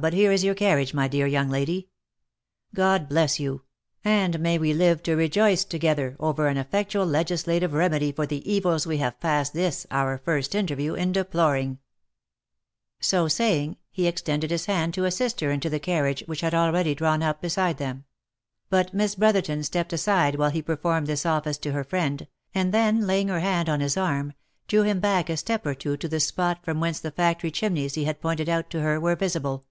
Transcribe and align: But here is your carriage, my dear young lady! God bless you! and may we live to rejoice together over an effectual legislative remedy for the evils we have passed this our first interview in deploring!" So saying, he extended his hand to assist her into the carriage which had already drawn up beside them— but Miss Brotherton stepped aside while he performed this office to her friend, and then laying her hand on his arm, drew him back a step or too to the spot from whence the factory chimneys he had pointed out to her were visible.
But 0.00 0.14
here 0.14 0.32
is 0.32 0.42
your 0.42 0.54
carriage, 0.54 0.94
my 0.94 1.06
dear 1.06 1.26
young 1.26 1.50
lady! 1.50 1.90
God 2.74 3.10
bless 3.10 3.38
you! 3.38 3.60
and 4.02 4.40
may 4.40 4.56
we 4.56 4.72
live 4.72 5.02
to 5.02 5.16
rejoice 5.16 5.64
together 5.66 6.16
over 6.18 6.48
an 6.48 6.56
effectual 6.56 7.04
legislative 7.04 7.74
remedy 7.74 8.10
for 8.10 8.24
the 8.26 8.50
evils 8.50 8.86
we 8.86 8.96
have 8.98 9.20
passed 9.20 9.52
this 9.52 9.86
our 9.90 10.16
first 10.16 10.54
interview 10.54 10.94
in 10.94 11.12
deploring!" 11.12 11.78
So 13.10 13.28
saying, 13.28 13.76
he 13.90 14.06
extended 14.06 14.50
his 14.50 14.64
hand 14.64 14.94
to 14.94 15.04
assist 15.04 15.40
her 15.42 15.50
into 15.50 15.68
the 15.68 15.78
carriage 15.78 16.22
which 16.24 16.40
had 16.40 16.54
already 16.54 16.94
drawn 16.94 17.22
up 17.22 17.42
beside 17.42 17.76
them— 17.76 18.06
but 18.70 18.94
Miss 18.94 19.14
Brotherton 19.14 19.62
stepped 19.62 19.92
aside 19.92 20.36
while 20.36 20.48
he 20.50 20.62
performed 20.62 21.06
this 21.06 21.26
office 21.26 21.58
to 21.58 21.72
her 21.72 21.84
friend, 21.84 22.26
and 22.54 22.72
then 22.72 23.06
laying 23.06 23.28
her 23.28 23.40
hand 23.40 23.68
on 23.68 23.80
his 23.80 23.98
arm, 23.98 24.32
drew 24.68 24.82
him 24.82 24.98
back 24.98 25.30
a 25.30 25.36
step 25.36 25.64
or 25.64 25.74
too 25.76 25.96
to 25.96 26.08
the 26.08 26.18
spot 26.18 26.64
from 26.64 26.80
whence 26.80 26.98
the 26.98 27.12
factory 27.12 27.52
chimneys 27.52 27.94
he 27.94 28.02
had 28.04 28.20
pointed 28.20 28.48
out 28.48 28.68
to 28.68 28.80
her 28.80 28.98
were 28.98 29.14
visible. 29.14 29.64